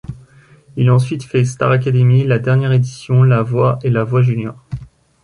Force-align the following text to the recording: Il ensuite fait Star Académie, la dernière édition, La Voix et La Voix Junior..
Il 0.77 0.89
ensuite 0.89 1.21
fait 1.21 1.45
Star 1.45 1.69
Académie, 1.69 2.23
la 2.25 2.39
dernière 2.39 2.71
édition, 2.71 3.21
La 3.21 3.43
Voix 3.43 3.77
et 3.83 3.91
La 3.91 4.03
Voix 4.03 4.23
Junior.. 4.23 4.55